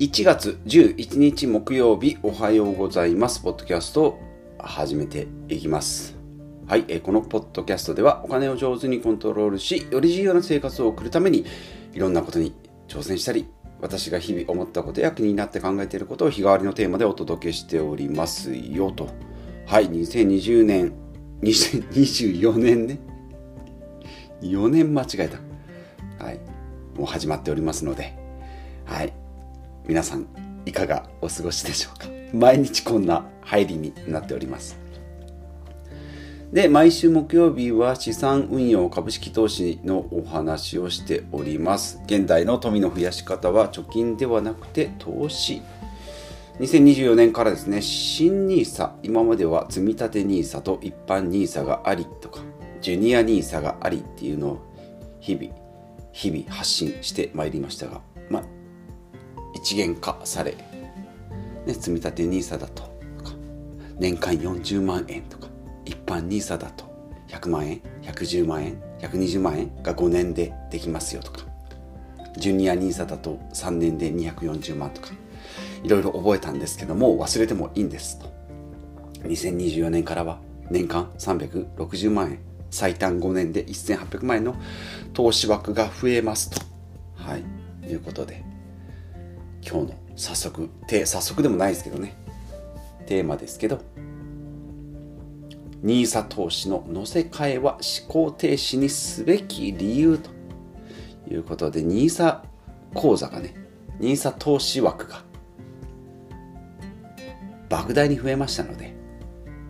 [0.00, 3.40] 1月11日木曜日おはようございます。
[3.40, 4.20] ポッドキャストを
[4.58, 6.16] 始めていきます。
[6.66, 11.44] はい、このポッドキャストではお金を上手にコントロールし、より自由な生活を送るために
[11.92, 12.54] いろんなことに
[12.88, 13.46] 挑戦したり、
[13.82, 19.06] 私が日々思ったことや気になって考えていることを日替わりのテーマでお届けしておりますよと。
[19.66, 20.94] はい、2020年、
[21.44, 23.00] 2024年ね。
[24.40, 26.24] 4年間違えた。
[26.24, 26.40] はい、
[26.96, 28.14] もう始まっておりますので、
[28.86, 29.12] はい、
[29.90, 30.28] 皆さん
[30.66, 32.06] いかがお過ごしでしょうか？
[32.32, 34.78] 毎日こんな入りになっております。
[36.52, 42.00] で毎週木曜日は資産運用株式投資のお話をしております。
[42.06, 45.60] 現代の富の増やし方は貯金ではなくて投資。
[46.60, 52.42] 2024年からですね新 NISA 今までは積立 NISA と一般 NISA がありとか
[52.80, 54.60] ジュニア NISA がありっていうのを
[55.18, 55.52] 日々
[56.12, 58.02] 日々発信してまいりましたが
[59.62, 60.52] 一元化され、
[61.66, 62.90] ね、積立 NISA だと
[63.98, 65.48] 年間40万円とか
[65.84, 66.90] 一般 NISA だと
[67.28, 71.40] 100万円110万円120万円が5年でできますよとか
[72.38, 75.08] ジュニア NISA だと3年で240万とか
[75.82, 78.30] いろいろ覚えたんですけども忘れてもいいんですと。
[79.24, 80.38] 2024年からは
[80.70, 82.38] 年間360万円
[82.70, 84.56] 最短5年で1800万円の
[85.12, 86.60] 投資枠が増えますと。
[87.16, 87.44] はい
[87.86, 88.49] いうことで。
[89.66, 92.16] 今日の早速て早速でもないですけどね。
[93.06, 93.80] テーマですけど。
[95.82, 100.30] NISA 投資の乗せ替えは思考停止にすべき理由と。
[101.34, 102.40] いうことで NISA
[102.94, 103.54] 口座がね
[104.00, 105.22] NISA 投資枠が
[107.68, 108.94] 莫大に増えましたので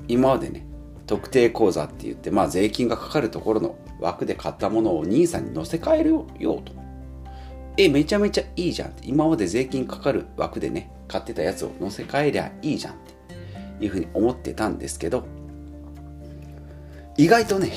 [0.08, 0.66] 今までね
[1.06, 6.72] 特定口座って言ってまあ税金がかかるところの枠で買ったものを NISA に乗せ替えるようと。
[7.84, 9.03] え、めちゃめちゃいいじゃんって。
[9.06, 12.97] 今まで税金かかる枠でね、買ってたやつを乗せ替えりゃいいじゃんっ
[13.78, 15.24] ていうふうに思ってたんですけど、
[17.17, 17.70] 意外とね、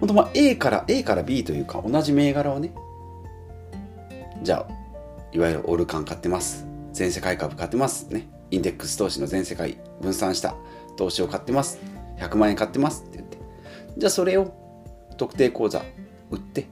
[0.00, 2.72] 本当まあ A から A から B というか同じ銘柄をね、
[4.42, 4.72] じゃあ、
[5.32, 6.66] いわゆるオルカン買ってます。
[6.92, 8.06] 全世界株買ってます。
[8.12, 8.28] ね。
[8.50, 10.54] インデックス投資の全世界分散した
[10.96, 11.80] 投資を買ってます。
[12.18, 13.38] 100万円買ってますって言って。
[13.96, 14.52] じゃあそれを
[15.16, 15.82] 特定口座
[16.30, 16.66] 売って、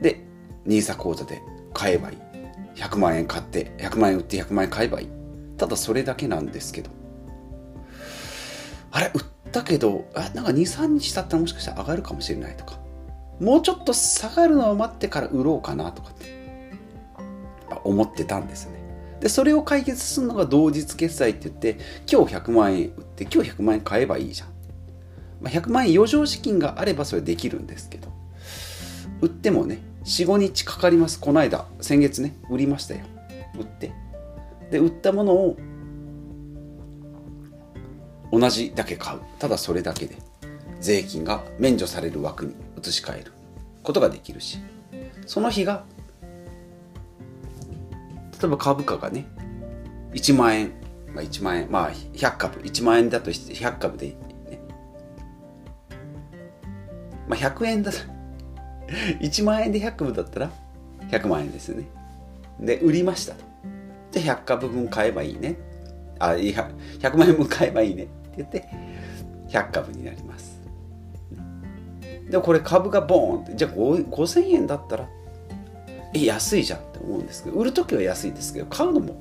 [0.00, 0.24] で
[0.66, 1.42] NISA 口座で
[1.74, 2.18] 買えばいい。
[2.74, 5.08] 100万円買って100万円売って100万円買えばいい。
[5.56, 6.90] ただそれだけなんですけど。
[8.90, 9.22] あれ売っ
[9.52, 12.78] たけどあなんか23日経ったらもしかしたら上がるかもしれないとか。
[13.40, 16.38] もうちょっと下がるのを待ってから売ろうかなとかって。
[17.84, 18.78] 思ってたんですね。
[19.20, 21.78] でそれを解決するのが同日決済って言って
[22.10, 24.48] 今日100万円売って今日100万円買えばいいじゃん、
[25.40, 28.17] まあ、100万円余剰資金があればそれできるんですけど。
[29.20, 31.20] 売ってもね45日かかります。
[31.20, 33.00] この間先月ね売りましたよ。
[33.58, 33.92] 売って。
[34.70, 35.56] で売ったものを
[38.32, 39.20] 同じだけ買う。
[39.38, 40.16] ただそれだけで
[40.80, 43.32] 税金が免除される枠に移し替える。
[43.82, 44.58] ことができるし。
[45.26, 45.84] その日が
[48.40, 49.26] 例えば株価がね
[50.14, 50.72] 1万円、
[51.12, 54.16] まあ、1万円まあ100株1万円だとして100株で、ね。
[57.28, 57.98] まあ、100円だと
[59.20, 60.50] 1万円で100株だったら
[61.10, 61.86] 100万円ですよね。
[62.60, 63.44] で、売りましたと。
[64.12, 65.56] で、100株分買えばいいね。
[66.18, 68.68] あ、いや、100万円分買えばいいねって言って、
[69.48, 70.58] 100株になります。
[72.28, 75.08] で、これ株がボーンって、じゃあ5000円だったら、
[76.14, 79.16] え、安いじゃんって思うんですけど、売るときは安いですけど、買うのも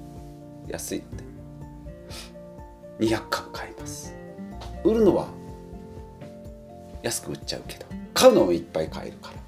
[0.67, 1.17] 安いの
[2.99, 4.15] で、200株買います。
[4.83, 5.27] 売るのは
[7.03, 9.46] 安く売っちゃうけど、買うのもいっぱい買えるから。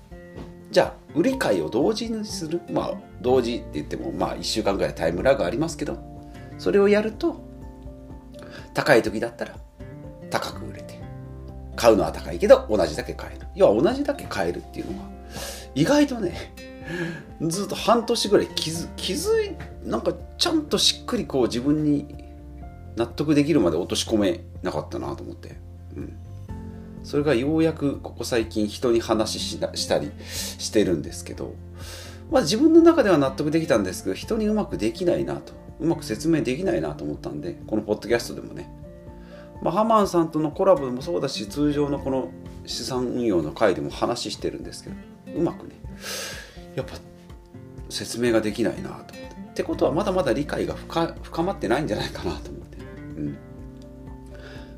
[0.72, 2.62] じゃあ売り買いを同時にする。
[2.72, 6.10] まあ同時って言ってもまあ1週間ぐらいタイムラグありますけど。
[6.60, 7.42] それをやると
[8.74, 9.56] 高い時だったら
[10.30, 11.00] 高く売れて
[11.76, 13.48] 買うのは高いけど同じだけ買える。
[13.56, 15.10] 要は同じだけ買えるっていうのは
[15.74, 16.54] 意外とね
[17.42, 19.56] ずっと半年ぐらい気づ気づい
[19.86, 22.14] なんかちゃんとしっくりこう自分に
[22.98, 25.56] 納得できるまで落とし込めなかったなと思って。
[25.96, 26.18] うん。
[27.04, 31.56] それがようやくここ最近人に話ししたりしてるんですけど、
[32.32, 35.54] まあ、自分の中では納得できたんですけど人にうまくできないなと。
[35.80, 38.70] うまく説明できないなと思ったんでこのポッドキャストでもね、
[39.62, 42.32] まあ、ハマンさんとのコラボもそうだし通常のこの
[42.66, 44.96] 資産運用の回でも話してるんですけど
[45.40, 45.76] うまくね
[46.76, 46.98] やっぱ
[47.90, 49.30] 説明ができないなと思って。
[49.60, 52.78] ってことはまだまだ理解が深深まってないんじゃないかなと思って、
[53.18, 53.38] うん、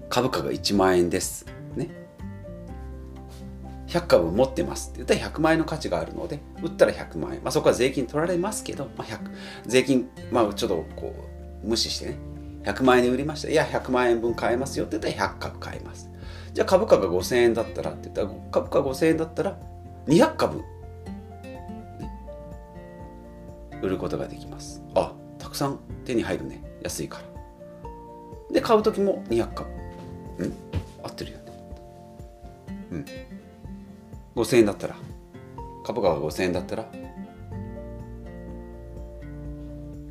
[0.09, 1.45] 株価が1万円です。
[3.91, 4.89] 100株持ってます。
[4.89, 9.19] って言ったら100万円の価値があるので売ったら100万円、まあ、そこは税金取られますけど、まあ、
[9.65, 11.13] 税金、まあ、ちょっとこ
[11.63, 12.17] う無視してね。
[12.63, 13.49] 100万円で売りました。
[13.49, 14.85] いや100万円分買えますよ。
[14.85, 16.09] って言ったら100株買えます。
[16.53, 19.57] じゃあ株価が5000円だったらって言ったら株価5000円だったら
[20.07, 20.65] 200株、ね、
[23.81, 24.83] 売ることができます。
[24.95, 26.63] あたくさん手に入るね。
[26.83, 27.23] 安いから。
[28.53, 29.69] で買う時も200株。
[30.37, 30.53] うん？
[31.03, 31.43] 合ってるよね。
[32.91, 33.05] うん。
[34.43, 34.95] 5000円だったら。
[35.83, 36.91] 株価が5000円だったら。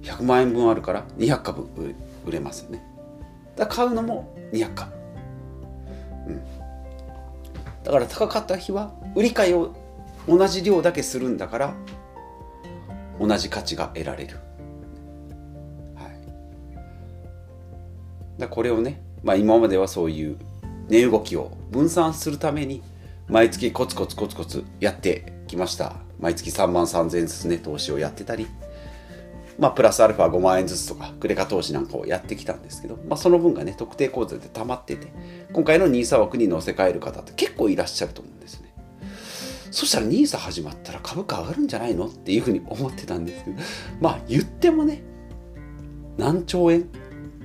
[0.03, 1.69] 100万円分あるから200株
[2.27, 2.91] 売れますよね。
[3.57, 4.93] だから買うのも200株、
[6.29, 6.43] うん、
[7.85, 9.75] だから高かった日は売り買いを
[10.27, 11.75] 同じ量だけするんだから
[13.21, 14.37] 同じ価値が得られる、
[15.95, 16.07] は
[18.39, 20.39] い、だこれをね、まあ、今まではそういう
[20.89, 22.83] 値動きを分散するために
[23.31, 25.95] 毎月コツコツコツコツやってきました。
[26.19, 28.49] 毎月3万3000円ずつね投資をやってたり。
[29.57, 35.13] まあプラスアルファ5万円ずつとかクレカ投資なんかをやってきたんですけど、まあ、その分がね特定口座で溜まってて
[35.53, 38.75] 今回の NISA 枠に乗せ替える方って結構いらっしゃると思うんですね。
[39.71, 43.59] そしたら NISA 始まったら株価上がるんじゃないのっていうふうに思ってたんですけど
[44.01, 45.03] まあ言ってもね
[46.17, 46.89] 何兆円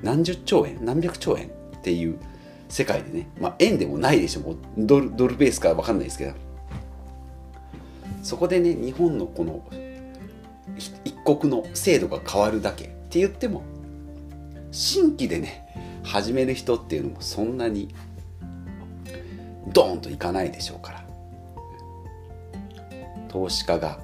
[0.01, 2.17] 何十兆円何百兆円っていう
[2.67, 4.57] 世界でね、まあ、円でもないでしょう。
[4.77, 6.33] ドルドルベースか分かんないですけど。
[8.23, 9.63] そこでね日本のこの
[11.03, 12.85] 一国の制度が変わるだけ。
[12.85, 13.63] って言っても
[14.71, 17.93] 新規でね始める人っていうのもそんなに
[19.71, 21.05] ドーンといかないでしょうから。
[23.29, 23.99] 投資家が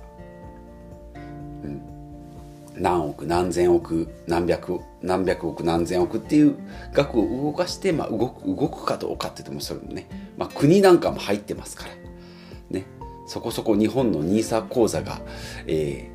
[2.81, 6.55] 何億何千億何百何百億何千億っていう
[6.93, 11.91] 額を動かして、まあ、動く動くかどうかって言ってもそれもね、まあ、国なんかも入ってますから、
[12.71, 12.87] ね、
[13.27, 15.21] そこそこ日本の NISA 口座が、
[15.67, 16.09] え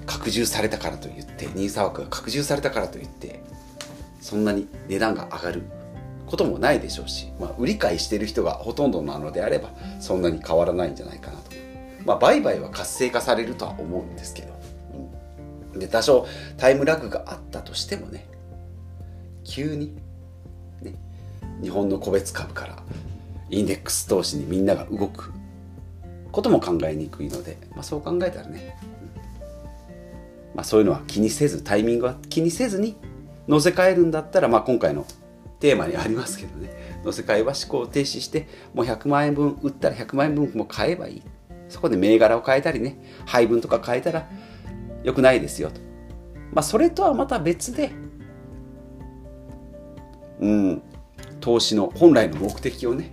[0.00, 3.42] ー、拡充されたからといって NISA 枠が拡充されたからといって
[4.20, 5.62] そんなに値段が上がる
[6.26, 11.56] こともないでしょうし、まあ、売り買いしてる人がほとんどなのであればそんなに変わらないんじゃないかなと。
[12.04, 14.54] まあ、売買は活性化されるとは思うんですけど。
[15.78, 16.26] で多少
[16.56, 18.28] タイムラグがあったとしてもね
[19.44, 19.94] 急に、
[20.82, 20.94] ね、
[21.62, 22.78] 日本の個別株から
[23.50, 25.32] インデックス投資にみんなが動く
[26.32, 28.76] ことも考えにくいので、まあ、そう考えたらね、
[30.54, 32.96] まあ、そういうのは気にせずタイミングは気にせずに
[33.48, 35.06] 乗せ替えるんだったら、まあ、今回の
[35.60, 41.22] テーマにありますけどね乗せ替えは思考停止してもう100万円分売ったら100万円分も買えばいい。
[41.68, 42.96] そこで銘柄を変えたりね
[43.26, 44.28] 配分とか変えたら
[45.06, 45.80] 良くないですよと。
[46.52, 47.92] まあ、それとはまた別で、
[50.40, 50.82] うん、
[51.40, 53.12] 投資の本来の目的をね、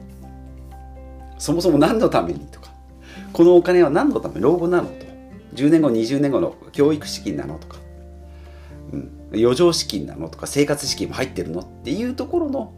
[1.38, 2.72] そもそも何のためにとか、
[3.31, 5.06] このお金は何のため、老後なのと、
[5.54, 7.78] 10年後、20年後の教育資金なのとか、
[8.92, 12.74] うん、余剰資金なのとか、生活資金も入ってるのっていうところの、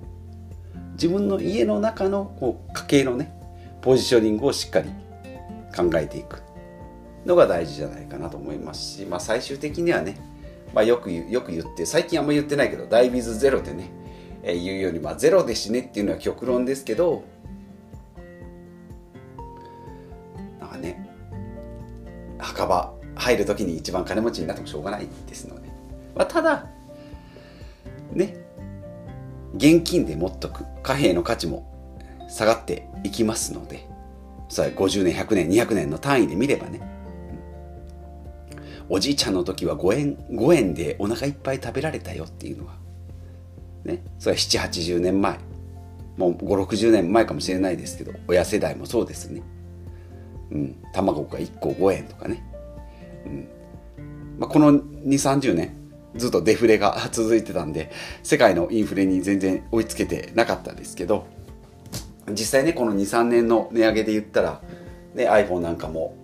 [0.96, 3.34] 自分の家の中のこう家計のね、
[3.82, 4.90] ポジショニングをしっかり
[5.74, 6.45] 考えていく。
[7.26, 10.18] のが大事じゃないかなと思いますし、まあ、最終的にはね、
[10.74, 13.90] まあ、よくよく言って最近あんま言ってないけどダイビズゼロでね、
[14.44, 17.24] えー、言うように、まあ、ゼロで死ねっていうのは極論ですけど
[20.60, 21.10] なんかね
[22.38, 25.70] 墓場入る時に一番金持ちになってもしょうがないですので、
[26.16, 26.68] まあ、ただ
[28.12, 28.38] ね
[29.56, 31.72] 現金で持っとく貨幣の価値も
[32.30, 33.88] 下がっていきますので
[34.50, 36.95] それ50年100年200年の単位で見ればね
[38.90, 42.76] おじいちゃんの時は5円 ,5 円でお腹いっぱい食べられたよっていうのは。
[43.84, 44.04] ね。
[44.20, 45.40] それは780年前。
[46.18, 49.42] もう560年前かもしれないですけど親世代もそうですね。
[50.52, 50.76] うん。
[50.94, 52.44] 卵が1個5円とかね、
[53.26, 53.48] うん。
[54.40, 57.92] まあ、この2 3 0年ずっとデフレが 続いてたんで
[58.24, 61.28] 世界のインフレに全然追いつけてなかったですけど
[62.30, 64.62] 実際ねこの23年の値上げで言ったら、
[65.14, 66.16] ね、iPhone なんかも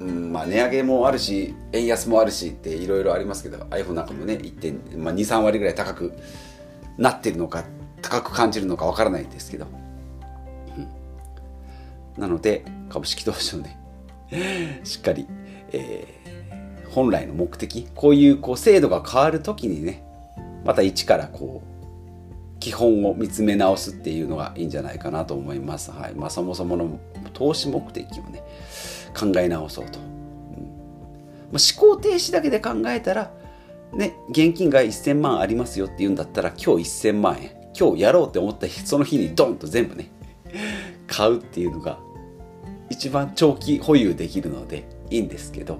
[0.00, 6.14] うんまあ、値上げもあるし円安もあるしっていろいろありますけど iPhone なんかもね 1.、まあ、23割ぐらい高く
[6.96, 7.64] なってるのか
[8.00, 9.66] 高く感じるのかわからないんですけど、
[12.16, 13.78] うん、なので株式投資をね
[14.84, 15.26] しっかり、
[15.72, 20.02] えー、本来の目的こういうこう制度が変わる時にね
[20.64, 21.69] また一からこう
[22.60, 25.90] 基本を見つめ直すっていうのがいいんじゃないかなと思います。
[25.90, 27.00] はいまあ、そもそもの
[27.32, 28.42] 投資目的をね
[29.18, 29.98] 考え直そうと。
[29.98, 33.32] うん、思考停止だけで考えたら、
[33.92, 40.10] ね、現金が1000万ありますよって言うんだったら今日1000万円今日やろうって思ったその日にドンと全部ね
[41.08, 41.98] 買うっていうのが
[42.90, 45.78] 一番長期保有できるのでいいんですけど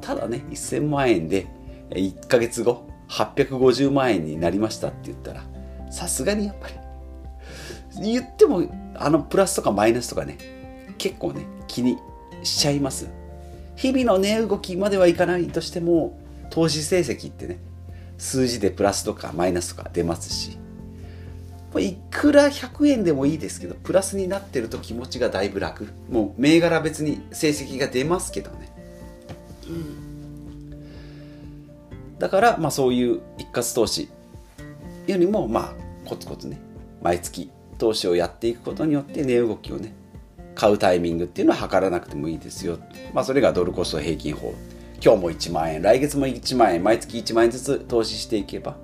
[0.00, 1.46] ただね1000万円で
[1.90, 5.44] 1ヶ月後850万円になりましたって言ったら
[5.90, 6.74] さすがにやっぱり。
[8.00, 8.62] 言っても
[8.94, 10.38] あのプラスとかマイナスとかね
[10.98, 11.98] 結構ね気に
[12.42, 13.08] しちゃいます。
[13.76, 16.18] 日々の値動きまではいかないとしても
[16.50, 17.58] 投資成績ってね
[18.16, 20.58] 数字でプラスとかマイナスとか出ますし
[21.78, 25.88] いくら100円でもいいですけどプラスになってると気持ちがだいぶ楽。
[26.10, 28.72] もう銘柄別に成績が出ますけどね、
[29.68, 30.74] うん、
[32.18, 34.08] だからまあそういう一括投資
[35.12, 36.60] よりもまあコツコツね
[37.02, 39.94] 毎月投資をやっていくことによって値動きをね
[40.54, 42.78] 買うタイミングっていうのは測らなくてもいいですよ、
[43.14, 44.54] まあ、それがドルコスト平均法。
[45.00, 48.76] 今日も1万円来月も1万円毎月1万円ずつ投資していけば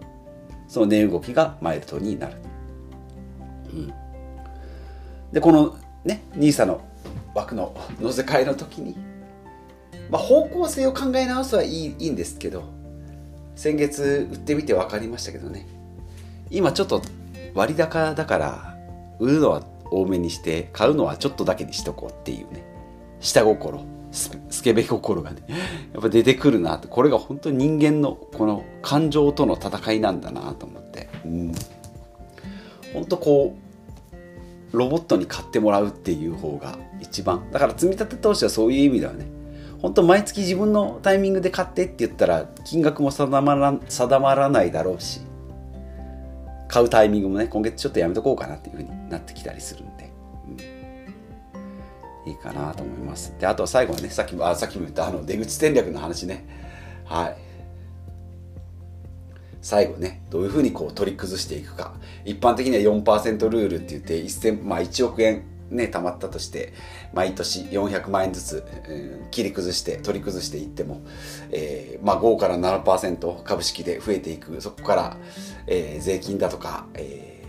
[0.69, 2.37] その値動きがマイルドになる、
[3.73, 3.93] うん、
[5.33, 6.87] でこのね NISA の
[7.35, 8.97] 枠の乗せ替えの時に、
[10.09, 12.63] まあ、方向性を考え直すはいいいいんですけど
[13.57, 15.67] 先月売ってみて分かりましたけどね。
[16.55, 17.03] 今ちょっと
[17.55, 18.77] 割高だから
[19.19, 22.65] 売るのは多めにして買うのはちょっとだけにしとこうっていうね。
[23.21, 23.85] 下心。
[24.13, 25.43] スケベ心がね。
[25.93, 26.87] やっぱ出てくるなって。
[26.87, 31.53] これが本当に人間のこの感情との戦いなんだなと思って、うん、
[32.93, 33.57] 本当こ
[34.73, 37.43] うロボットに買ってもらうっていう方が一番。
[37.51, 39.27] だから積み立て投資はそういう意味ではね。
[39.83, 45.21] 本当毎月自分のタイミングで買ってって言ったら金額も定まら定まらないだろうし。
[46.75, 50.11] 買うタイミングもね今月ちょっとやめとこうかなっていうふうになってきたりするんで、
[52.25, 53.33] うん、いいかなと思います。
[53.39, 56.45] であと最後はねさっきもあさっきも言ったあの出口戦略の話ね。
[57.05, 57.37] はい。
[59.63, 61.95] 最後ねどういうふうにこう取り崩していくか。
[62.25, 66.73] 一般的には4%ルールって言って1000、まあ、1億円ね、貯まったとして
[67.13, 71.03] 毎年400万円ずつ、うん、切り崩して取り崩していっても、
[71.51, 74.61] えーまあ、5から7%株式で増えていく。
[74.61, 75.17] そこから、
[75.67, 77.43] えー、税金だとか、え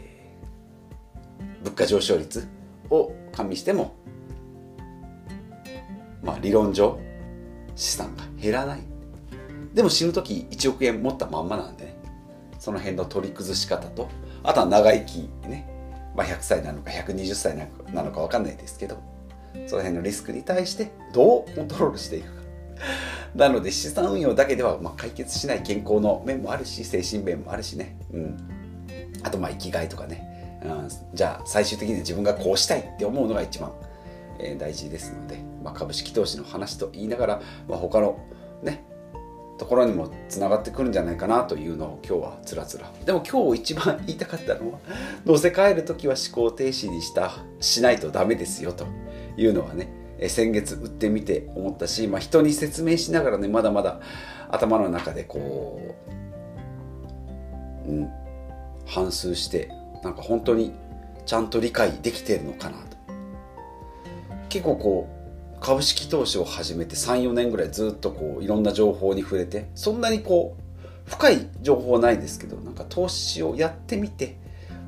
[1.62, 2.48] ー、物価上昇率
[2.90, 3.96] を加味しても、
[6.24, 7.00] まあ、理論上
[7.76, 8.82] 資産が減らない。
[9.74, 11.96] でも死ぬ時1億円持ったまんまなんでね。
[12.60, 14.10] その辺の取り崩し方と
[14.42, 15.75] あとは長生きね。
[16.16, 18.98] まあ、100歳なのか120歳なのか分かんないですけど
[19.68, 22.44] その辺のリスクに対してどうコントロールしていくか。
[23.36, 28.38] なので資産運用だけではま解決しない健康の面もあるし精神面もあるしね、うん、
[29.24, 33.74] あとまあ生きがいとかね、うん、じゃあ最終的に自分がこうしたいって思うのが一番、
[34.40, 38.20] えー、大事ですので、まあ、株式投資の話と言いながら、まあ、他の
[38.64, 38.86] ね
[39.58, 42.92] ところにもつながってくるんじゃないかなというのを今日はつらつら。
[43.06, 44.80] でも今日一番言いたかったのは
[45.26, 47.32] 乗せ替える時は思考停止にした
[47.62, 48.86] しないとダメですよと
[49.38, 49.90] いうのはね
[50.28, 54.00] 先月売ってみて思ったし、まあ、人に説明しながらねまだまだ
[54.50, 55.96] 頭の中でこ
[57.86, 58.10] う、うん、
[58.86, 59.70] 反数して
[60.04, 60.74] なんか本当に
[61.26, 62.96] ちゃんと理解できてるのかなと。
[64.50, 65.15] 結構こう
[65.66, 74.38] 株式投資を始めて34年ぐらいずっとこういろんな情報に触れてそんなにこう深い情報はないですけどなんか投資をやってみて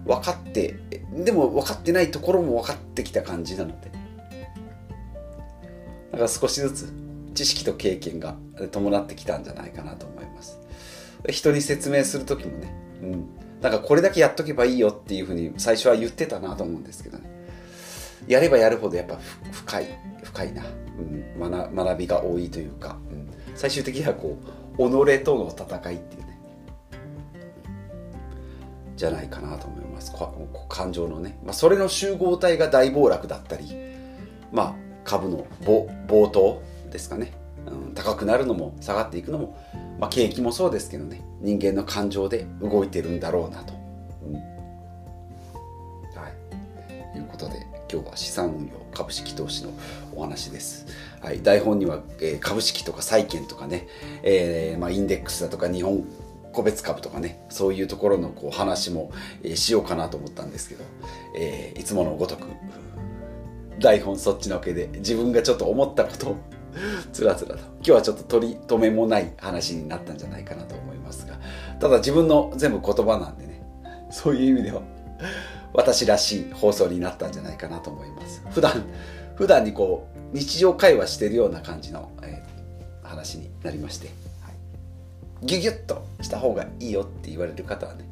[0.06, 0.76] 分かって
[1.16, 3.92] でも分かってないところも分かってきた感じなので
[6.12, 6.94] なんか少しずつ
[7.34, 8.36] 知識と経験が
[8.72, 10.60] 伴ってきたんじゃないかなと思います。
[11.28, 13.30] 人に説明する時もね、うん、
[13.62, 17.37] なんかこれだけやっとけばいいよっていうふうに最初は言ってたなと思うんですけどね。
[18.28, 19.18] やればやるほどやっぱ
[19.52, 19.88] 深い
[20.24, 20.64] 深いな、
[21.00, 24.38] うん、学学びが多いというか、うん、最終的にはこ
[24.78, 26.40] う己との戦いっていうね。
[28.96, 30.14] じゃないかなと思います。
[30.70, 33.66] 感情のね、まあ、それの集合体が大暴落だったり。
[34.52, 37.32] まあ株の冒頭ですかね、
[37.66, 39.58] うん、高くなるのも下がっていくのも、
[40.00, 41.24] まあ、景気もそうですけどね。
[41.40, 43.74] 人間の感情で動いてるんだろうなと、
[47.92, 49.72] 今日は資産運用株式投資の
[50.16, 50.86] お話です。
[51.22, 53.88] はい、台本には、えー、株式とか債券とかね、
[54.24, 56.04] えー、まあ、インデックスだとか日本
[56.54, 59.12] 個別株とかねそういうところのこう話も、
[59.44, 60.84] えー、しようかなと思ったんですけど、
[61.36, 62.48] えいつものごとく
[63.80, 66.38] 台本そっちのけで自分がちょっと思ったことを
[67.14, 71.40] つらつらと今日はちょっと取り留めもない話になったんじゃないかなと思いますが
[71.80, 73.62] ただ自分の全部言葉なんでね
[74.12, 74.82] そういう意味では
[75.74, 78.42] 私らしい放送になったんじゃないかなと思います。
[78.52, 78.86] 普段
[79.36, 84.08] 普段にこう日常会話してるような感じの、えー、話になりまして、
[84.42, 88.10] はい、ギュギュッとした方がいいよって言われる方はね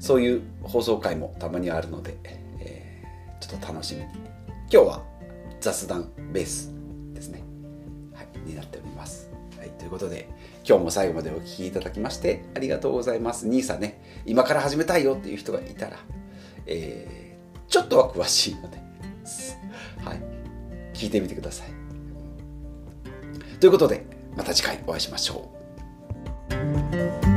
[0.00, 4.06] そういう放送回もたまにあるので、えー、ちょっと楽しみに。
[4.72, 5.02] 今日は
[5.60, 6.72] 雑談ベース
[7.12, 7.42] ですね、
[8.14, 9.31] はい、になっております。
[9.62, 10.28] はい、ということで
[10.68, 13.46] 今日も最後までお聴きいただきましてありがとうございます。
[13.46, 15.98] NISA ね今から始めたいよっていう人がいたら、
[16.66, 18.78] えー、ちょっとは詳しいので、
[20.04, 20.20] はい、
[20.94, 21.68] 聞いてみてください。
[23.60, 24.04] ということで
[24.36, 25.48] また次回お会いしましょ
[27.28, 27.31] う。